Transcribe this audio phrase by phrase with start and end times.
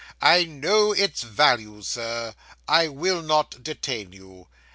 [0.19, 2.33] 'I know its value, sir.
[2.67, 4.47] I will not detain you.